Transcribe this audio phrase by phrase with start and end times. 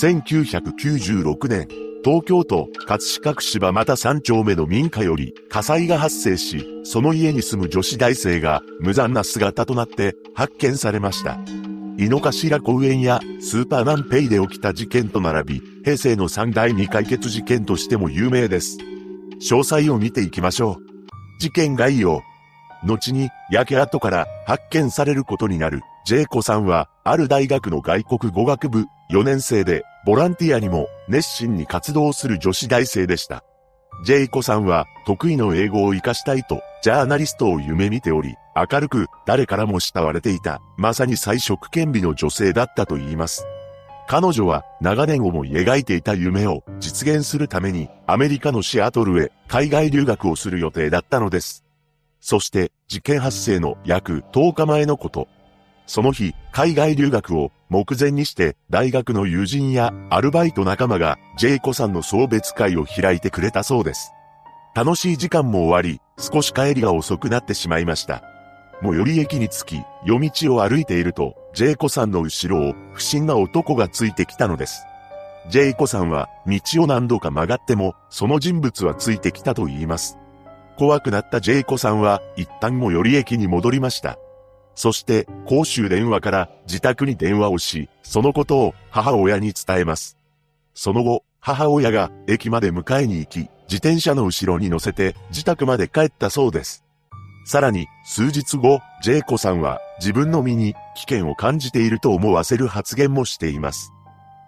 [0.00, 1.66] 1996年、
[2.04, 11.36] 東京都葛飾区柴又3丁目の民家より火災が発生し、その家に住む女子大生が無残な姿となって発見されました。
[11.98, 18.78] 井の頭公園やスーパーマンペイで起きた事件と並び、平成の三大未解決事件としても有名です。
[19.50, 21.40] 詳細を見ていきましょう。
[21.40, 22.22] 事件概要。
[22.84, 33.42] 後に焼け跡から発見されることになるジェイコさんは、ある大学の外国語学部4年生で、ボランティアにも熱心に活動する女子大生でした。
[34.04, 43.46] ジェイコさんは得意の英語を活かしたいと、ジャーナリストを夢見ており、明るく誰からも慕われていた、まさに最色兼備の女性だったと言います。
[44.08, 51.64] 彼女は長年思い描いていた夢を実現するためにアメリカのシアトルへ海外留学をする予定だったのです。
[52.20, 55.28] そして事件発生の約10日前のこと。
[55.88, 64.12] その日、海外留学を目前にして大学の友人やアルバイト仲間がジェイコさんの送別会を開いてくれたそうです。
[64.74, 68.22] 楽しい時間も終わり、少し帰りが遅くなってしまいました。
[68.82, 74.84] 最寄り駅に着き、夜道を歩いていると、ジェイコさんの後ろを不審な男がついてきたのです。
[75.48, 80.18] ジェイコさんは道を何度か曲がっても、その人物はついてきたと言います。
[80.76, 84.18] 怖くなったジェイコさんは一旦最寄り駅に戻りました。
[84.78, 90.16] そして、公衆電話から自宅に電話をし、そのことを母親に伝えます。
[90.72, 96.84] その後、母親が駅まで迎えに行き、自転車の後ろに乗せて自宅まで帰ったそうです。
[97.44, 103.92] さらに、数日後、ジェイコさんは自分の身に危険を感じていると思わせる発言もしています。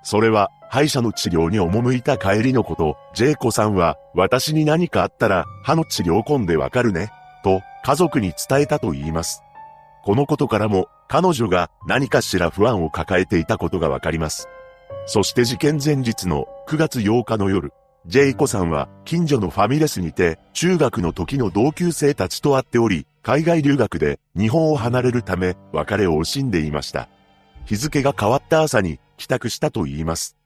[0.05, 7.11] それは、歯医者の治療に赴いた帰りのこと、ジェイコさんは、私に何かあったら、歯の治療痕でわかるね、
[7.43, 9.43] と、家族に伝えたと言います。
[10.03, 14.49] このことからも、彼女が何かしら不安を抱えていたことがわかります。
[15.07, 17.73] そして事件前日の9月8日の夜、
[18.07, 27.09] ジェイコさんは近所のファミレスにて中学の時の同級生たちと会っており、海外留学で日本を離れるため別れを惜しんでいました。
[27.67, 30.37] 日付が変わった朝に帰宅したと言います。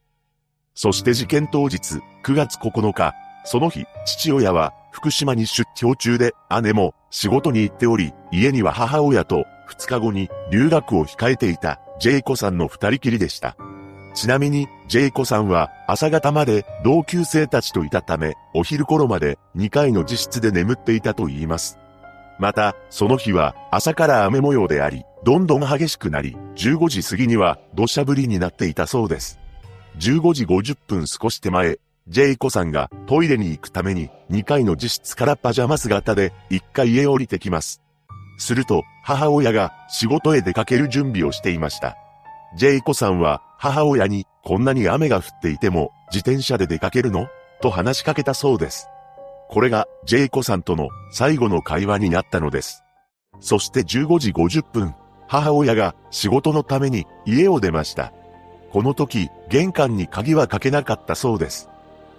[0.75, 3.15] そして事件当日9月9日、
[3.45, 13.57] その日父親は福島に出張中で姉も仕事に行っており、家には母親と2日後に留学を控えていたジェイコさんの二人きりでした。
[14.15, 21.77] ちなみに、ジェイコさんは朝方まで同級生たちといたため、お昼頃まで2階の自室で眠っていたと言います。
[22.39, 29.41] また、その日は朝から雨模様であり、どんどん激しくなり、15時過ぎには土砂降りになっていたそうです。
[29.99, 37.81] 15時50分少し手前、ジェイコさんがトイレに行くために2階の自室からパジャマ姿で1階へ降りてきます。
[38.37, 41.97] すると、母親が仕事へ出かける準備をしていました。
[42.57, 47.27] ジェイコさんは母親にこんなに雨が降っていても自転車で出かけるの？
[47.63, 48.89] と話しかけたそうです。
[49.49, 52.85] これがジェイコさんとの最後の会話になったのです。
[53.41, 54.95] そして15時50分、
[55.27, 58.13] 母親が仕事のために家を出ました。
[58.71, 61.71] この時、玄関に鍵はかけなかったそうです。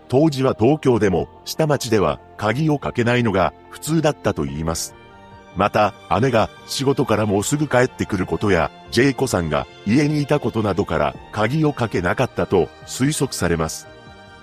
[0.07, 4.95] 当時は東京でも下町では鍵をかけないのが普通だったと言います。
[5.55, 13.88] また、姉が仕事からもうすぐ帰ってくることや、ジェイコさんが家にいたことなどから鍵をかけなかったと推測されます。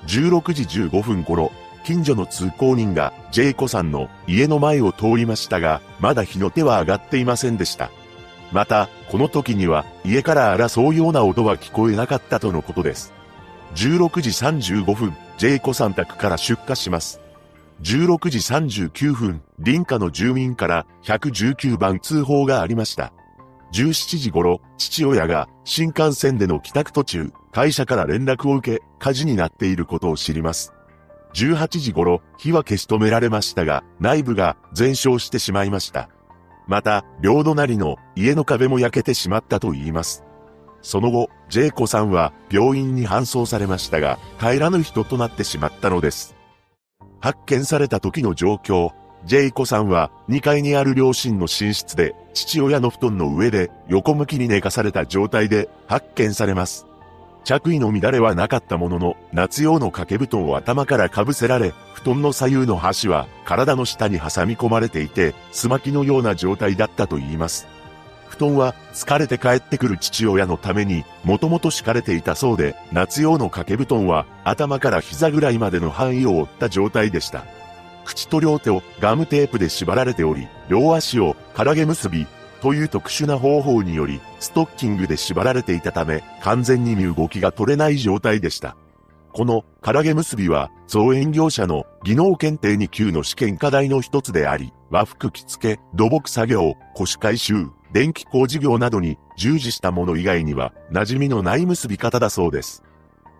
[0.06, 1.52] 16時15分頃、
[1.84, 7.90] 近所の通行人がジェイコさんの家の前を通りましたが、まだ火の手は上がっていませんでした。
[8.50, 13.12] また、この時には家から争うような音は聞こえなかったとのことです。
[13.74, 17.20] 16時35分、ジェイコさん宅から出火します。
[17.80, 23.12] 16時39分、林家の住民から119番通報がありました。
[23.74, 30.72] 17時頃、父親が新幹線での帰宅途中、会社から連絡を受け、火事になっていることを知ります。
[31.34, 36.08] 18時頃、火は消し止められましたが、内部が全焼してしまいました。
[36.68, 40.22] また、両隣の家の壁も焼けてしまったと言います。
[40.82, 46.34] その後、ジェイコさんは病院に搬送されましたが、帰らぬ人となってしまったのです。
[47.20, 48.90] 発見された時の状況、
[49.24, 56.86] ジェイコさんは2階にある両親の寝室で父親の布団の上で横向きに寝かされた状態で発見されます。
[57.44, 67.66] 着衣の乱れはなかったものの、夏用の掛け布団を頭からかぶせられ、布団の左右の端は体の下に挟み込まれていて、スマキのような状態だったと言います。
[68.32, 77.44] 布団は疲れて帰ってくる父親のためにもともと敷かれていたそうで、夏用の掛け布団は頭から膝ぐらいまでの範囲を覆った状態でした。
[78.06, 82.26] 口と両手をガムテープで縛られており、両足を唐毛結び、
[82.62, 88.76] という特殊な方法により、ストッキングで縛られていたため、完全に身動きが取れない状態でした。
[89.32, 102.82] この、唐毛結びは、造園業者の技能検定2級の試験課題の一つであり、和服着付け、土木作業、腰回収、電気工事業などに従事したもの以外には、馴染みのない結び方だそうです。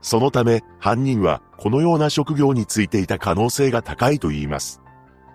[0.02, 4.82] そのため、犯人は、このような職業についていた可能性が高いと言います。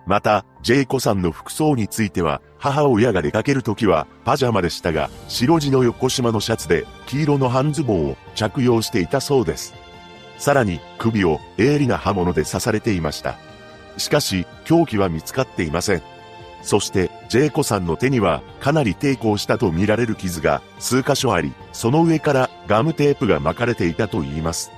[0.06, 9.74] また、ジェイコさんの服装については、母親が出かけるときは、パジャマでしたが、白地の横島のシャツで、黄色の半ズボンを着用していたそうです。
[10.38, 13.36] さらに、首を鋭利な刃物で刺されていました。
[13.96, 16.02] しかし、凶器は見つかっていません。
[16.62, 24.70] そして、ジェイコさんの手には、かなり抵抗したと見られる傷が、数箇所あり、その上からガムテープが巻かれていたと言います。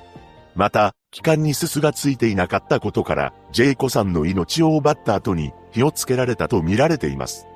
[0.55, 7.47] また、気管にすすがついていなかったことから、ジェイコさんの命を奪った後に火をつけられたと見られています。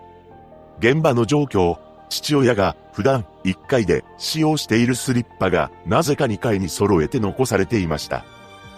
[0.78, 1.78] 現場の状況、
[2.08, 8.24] 父親が普段1階で使用しているスリッパがなぜか2階に揃えて残されていました。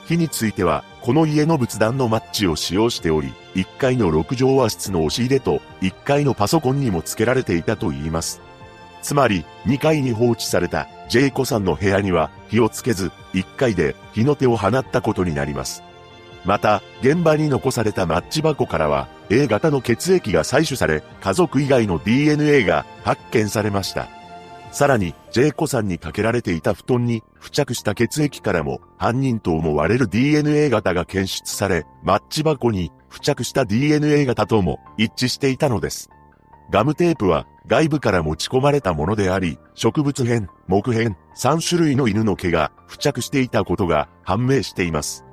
[0.06, 8.40] 火については、この家の仏壇のマッチを使用しており、1階の6畳和室の押し入れと1階のパソコンにも付けられていたと言います。
[9.02, 15.82] つまり、2階に放置されたジェイコさんの部屋には火をつけず、1階で火の手を放ったことになります。
[16.44, 24.15] また、現場に残されたマッチ箱からは、A 型の血液が採取され、家族以外の DNA が発見されました。
[24.76, 36.10] さらに、ジェイコさんにかけられていた布団に付着した血液からも、犯人と思われる DNA 型が検出され、マッチ箱に付着した DNA 型とも一致していたのです。
[36.70, 45.24] ガムテープは外部から持ち込まれたものであり、植物片、木片、3種類の犬の毛が付着していたことが判明しています。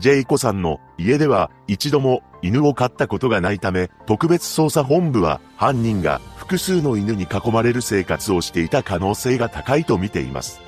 [0.00, 10.60] ジェイコさんの家では一度も犬を飼ったことがないため、特別捜査本部は犯人が複数の犬に囲まれる生活をしていた可能性が高いと見ています。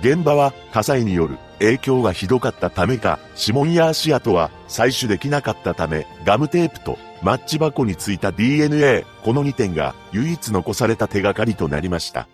[0.00, 12.26] 現場は火災による影響がひどかったためか、指紋や足跡は採取できなかったため、ガムテープとマッチ箱についた DNA、この2点が唯一残された手がかりとなりました。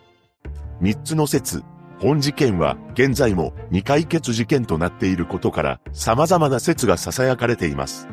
[0.80, 1.64] 3つの説。
[1.98, 8.06] 本事件は現在も未解決事件となっていることから様々な説が囁かれています。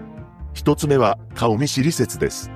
[0.56, 2.50] 1つ目は顔見知り説です。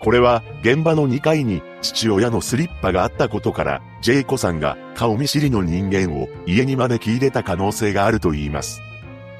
[0.00, 8.80] これは現場の2階に父親のスリッパがあったことからジェイコさんが顔見知りの人間を家に招き入れた可能性があると言います。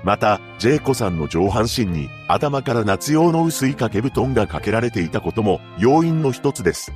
[0.03, 6.93] また、ジェイコさんの上半身に頭から夏用の薄い掛け布団がかけられていたことも要因の一つです。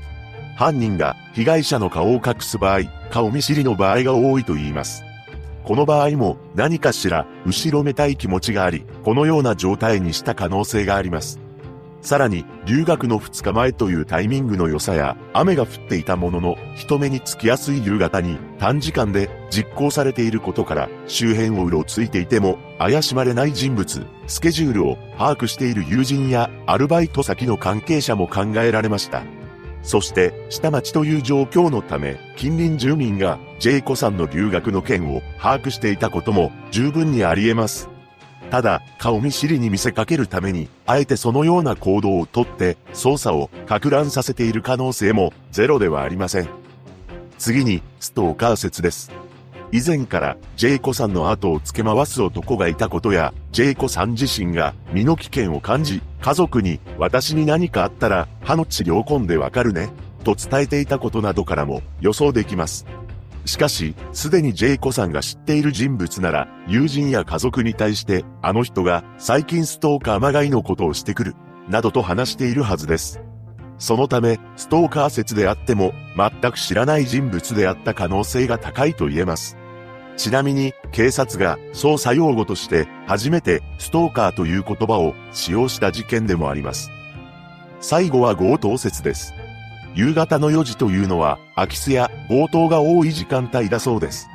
[0.56, 5.04] 犯人が被害者の顔を隠す場合、顔見知りの場合が多いと言います。
[5.64, 11.43] この場合も何かしら後ろめたい気持ちがあり、このような状態にした可能性があります。
[12.04, 29.22] さらに、留学の2日前というタイミングの良さや、雨が降っていたものの、人目につきやすい夕方に、短時間で実行されていることから、周辺をうろついていても、怪しまれない人物、スケジュールを把握している友人や、アルバイト先の関係者も考えられました。
[29.82, 37.93] そして、下町という状況のため、近隣住民が、ジェイコさんの留学の件を把握していたことも、十分にあり得ます。
[38.50, 46.48] ただ、顔見知りに見せかけるために、あえてそのような行動をとって、捜査を拡乱させている可能性もゼロではありません。
[47.38, 49.10] 次に、ストーカー説です。
[49.72, 59.90] 以前からジェイコさんの後を付け回す男がいたことや、ジェイコさん自身が身の危険を感じ、家族に私に何かあったら歯の治療痕でわかるね、
[60.22, 62.86] と伝えていたことなどからも予想できます。
[63.44, 71.34] しかし、すでにジェイコさんが知っている人物なら、友人や家族に対して、あの人が最近ストーカーまがいのことをしてくる、
[71.68, 73.20] などと話しているはずです。
[73.78, 79.56] そのため、ストーカー説であっても、全く知らない人物であった可能性が高いと言えます。
[80.16, 86.90] ちなみに、警察が捜査用語として初めてストーカーという言葉を使用した事件でもあります。
[87.80, 89.34] 最後は強盗説です。
[89.94, 94.28] 夕方の4時というのは、空き巣や強盗が多い時間帯だそうです。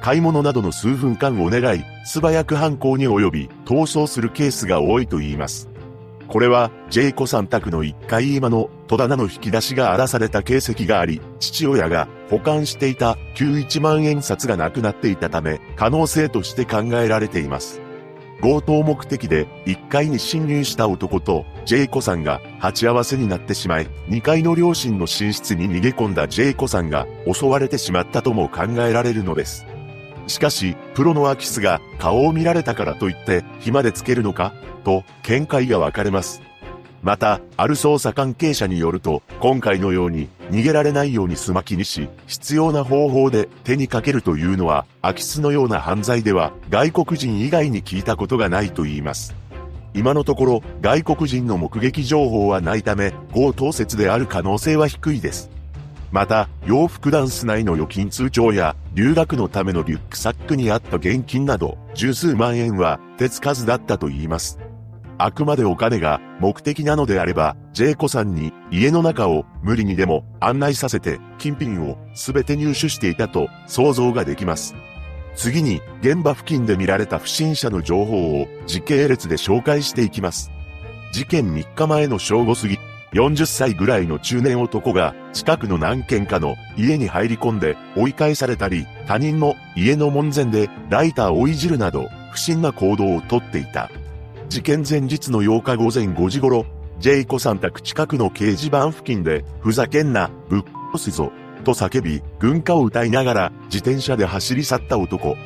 [0.00, 5.68] 買い物などの数分間を狙い、素早く犯行に及び、逃走するケースが多いと言います。
[6.28, 17.85] これは、ジェイコさん宅の1階今の戸棚の引き出しが荒らされた形跡があり、父親が保管していた旧1万円札がなくなっていたため、可能性として考えられています。
[18.42, 29.66] 強盗目的で1階に侵入した男とジェイコさんが鉢合わせになってしまい、2階の両親の寝室に逃げ込んだジェイコさんが襲われてしまったとも考えられるのです。
[30.26, 34.52] しかし、プロのアキスが顔を見られたからといって、暇でつけるのか
[34.84, 36.42] と見解が分かれます。
[37.06, 49.36] また、ある捜査関係者によると、今回のように逃げられないようにすまきにし、必要な方法で手にかけるというのは、空き巣のような犯罪では外国人以外に聞いたことがないと言います。
[49.94, 55.48] 今のところ、外国人の目撃情報はないため、強盗説である可能性は低いです。
[56.10, 64.58] また、洋服ダンス内の預金通帳や、留学のためのリュックサックにあった現金など、十数万円は手つかずだったと言います。
[65.18, 74.74] あくまでお金が目的なのであれば、ジェイコさんに家の中を無理にでも案内させて金品をすべて入手していたと想像ができます。
[75.34, 80.50] 次に現場付近で見られた不審者の情報を時系列で紹介していきます。
[81.12, 82.78] 事件3日前の正午過ぎ、
[83.12, 93.90] 40歳ぐらいの中年男が近くの何軒かの家に入り込んで追い返されたり、他人の家の門前でライターをいじるなど不審な行動をとっていた。
[94.48, 96.66] 事件前日の8日午前5時頃、
[96.98, 100.62] ジェイコさん宅近くの掲示板付近で、ふざけんな、ぶっ
[100.92, 101.32] 殺すぞ、
[101.64, 105.36] と叫び、軍歌を歌いながら自転車で走り去った男。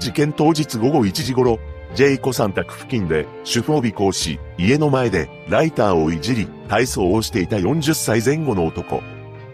[0.00, 1.58] 事件当日午後1時頃、
[1.94, 9.02] ジェイコさん宅付近で主婦を尾行し、家の前でライターをいじり、体操をしていた40歳前後の男。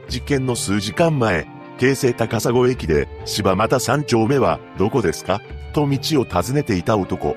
[0.09, 1.47] 事件の数時間前、
[1.79, 5.41] 京成高砂駅で、柴又三丁目はどこですか？
[5.73, 7.37] と道を尋ねていた男。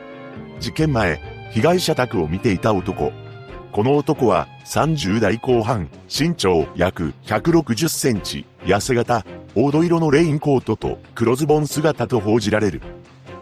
[0.59, 1.19] 事件前、
[1.51, 3.11] 被害者宅を見ていた男。
[3.71, 12.81] この男は30代後半、身長約160センチ、痩せ型、黄土色のレインコートと黒ズボン姿と報じられる。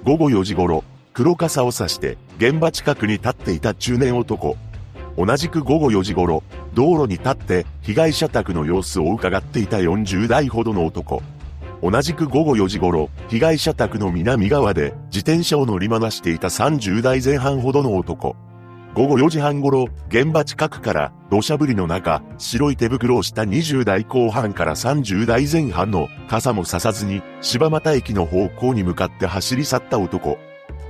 [0.03, 0.83] 午後4時頃、
[1.13, 4.57] 黒傘を差して現場近くに立っていた中年男。
[5.17, 6.43] 同じく午後4時頃、
[6.73, 11.21] 道路に立って被害者宅の様子を伺っていた40代ほどの男。
[11.85, 18.35] 同じく午後4時頃、被害者宅の南側で自転車を乗り回していた30代前半ほどの男。
[18.95, 30.39] 午後4時半頃、現場近くから土砂降りの中、白い手袋をした20代後半から30代前半の傘もささずに柴又駅の方向に向かって走り去った男。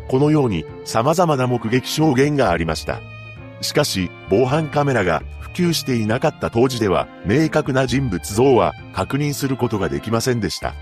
[0.07, 3.01] このように様々な目撃証言がありました。
[3.59, 5.23] しかし、防犯カメラが
[5.55, 10.73] 及していなかった当時では、明確な人物像は確認することができませんでした。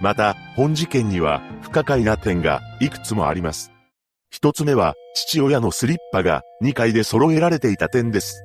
[0.00, 3.72] また、本事件には不可解な点がいくつもあります。
[4.30, 8.44] 一つ目は、父親のスリッパが2階で揃えられていた点です。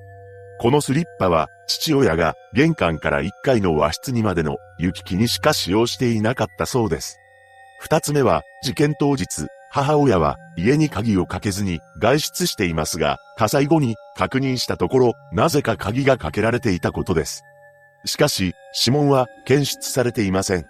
[0.60, 7.18] このスリッパは、父親が玄関から1階の和室にまでの行き来にしか使用していなかったそうです。
[7.80, 17.44] 二つ目は、事件当日、母親は家に鍵をかけずに外出していますが、火災後に確認したところ、なぜか鍵がかけられていたことです。
[18.06, 20.66] しかし、指紋は検出されていません。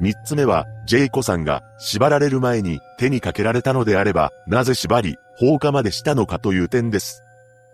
[0.00, 7.22] 三つ目は、ジェイコさんが縛られる前に手にかけられたのであれば、なぜ縛り、放火までしたのかという点です。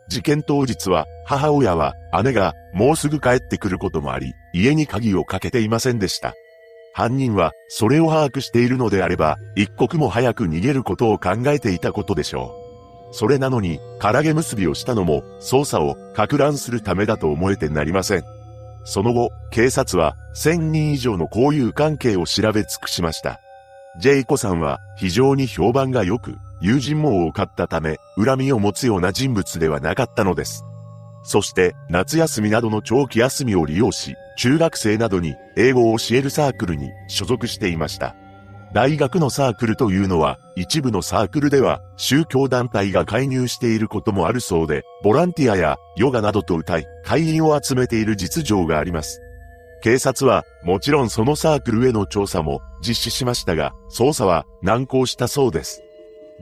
[0.09, 6.35] 事件当日は、母親は姉がもうすぐ帰ってくることもあり、家に鍵をかけていませんでした。
[6.95, 12.55] 犯人はそれを把握しているのであれば、一刻も早く逃げることを考えていたことでしょ
[13.11, 13.15] う。
[13.15, 18.25] それなのに、唐揚げ結びをしたのも、捜査を拡乱するためだと思えてなりません。
[18.85, 23.41] その後、警察は1000人以上の交友関係を調べ尽くしました。
[24.01, 30.65] ジェイコさんは非常に評判が良く、友人も多かったため、恨みを持つような人物ではなかったのです。
[31.25, 38.17] そして、夏休みなどの長期休みを利用し、中学生などに英語を教えるサークルに所属していました。
[38.75, 49.21] 大学のサークルというのは、一部のサークルでは宗教団体が介入していることもあるそうで、ボランティアやヨガなどと歌い、会員を集めている実情があります。
[49.81, 55.85] 警察は、もちろんそのサークルへの調査も実施しましたが、捜査は難航したそうです。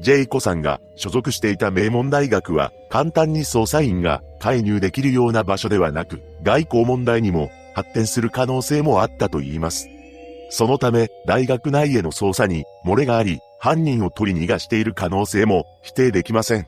[0.00, 9.88] ジェイコさんが所属していた名門大学は簡単に捜査員が介入できるような場所ではなく、外交問題にも発展する可能性もあったと言います。
[10.50, 16.66] そのため、大学内への捜査に漏れがあり、犯人を取り逃がしている可能性も否定できません。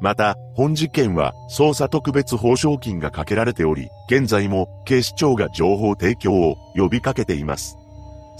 [0.00, 7.76] また、本事件は捜査特別報奨金がかけられており、現在も警視庁が情報提供を呼びかけています。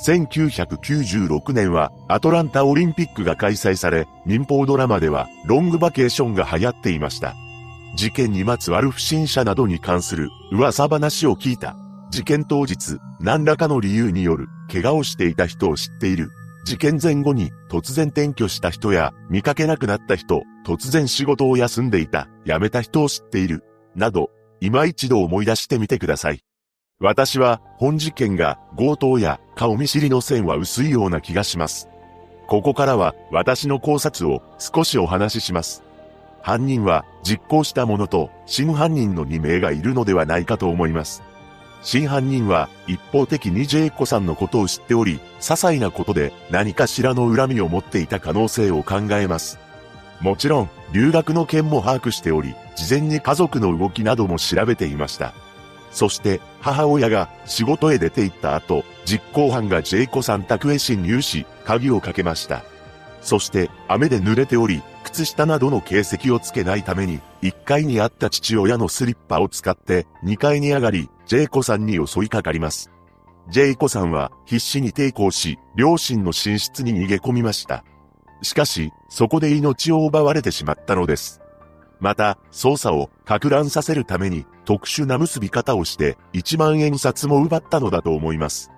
[0.04, 7.34] 1996年はアトランタオリンピックが開催され、民放ドラマではロングバケーションが流行っていました。
[7.96, 11.76] 事件にまつわる不審者などに関する噂話を聞いた。
[12.10, 16.30] 事件当日、何らかの理由による怪我をしていた人を知っている。
[16.64, 23.64] 事件前後に突然転居した人や見かけなくなった人、突然仕事を休んでいた、辞めた人を知っている。
[23.94, 26.40] など、今一度思い出してみてください。
[26.98, 31.88] 私は本事件が強盗や顔見知りの線は薄いような気がします。
[32.48, 35.82] ここからは私の考察を少しお話しします。
[36.42, 41.22] 犯人は実行した者と真犯人の2名がいるのではないかと思います。
[41.86, 49.60] 真犯人は一方的にジェイコさんのことを知っており、些細なことで何かしらの恨みを持っていた可能性を考えます。
[50.20, 55.32] もちろん、留学の件も把握しており、事前に家族の動きなども調べていました。
[55.92, 62.64] そして、母親が仕事へ出て行った後、実行犯がジェイコさん宅へ侵入し、鍵をかけました。
[63.20, 72.90] そして、雨で濡れており、靴下などの形跡をつけないために、1階にあった父親のスリッパを使って、2階に上がり、ジェイコさんに襲いかかります。
[73.48, 77.84] ジェイコさんは必死に抵抗し、両親の寝室に逃げ込みました。
[78.42, 81.40] しかし、そこで命を奪われてしまったのです。
[82.00, 88.70] また、捜査を拡乱させるために特殊な結び方をして1万円札も奪ったのだと思います。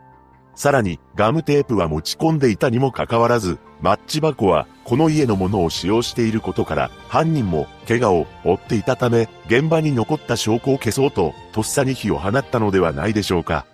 [0.59, 13.67] さらに、ガムテープは持ち込んでいたにもかかわらず、マッチ箱はこの家のものを使用していることから、犯人も怪我を負っていたため、現場に残った証拠を消そうと、とっさに火を放ったのではないでしょうか。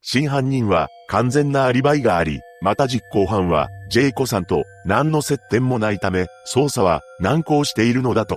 [0.00, 8.36] 真犯人は完全なアリバイがあり、また実行犯はジェイコさんと何の接点もないため、捜査は難航しているのだと。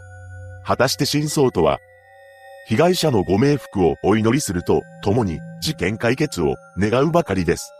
[0.65, 1.77] 果たして真相とは
[2.67, 7.72] 被害者のご冥福をお祈りすると、共に事件解決を願うばかりです。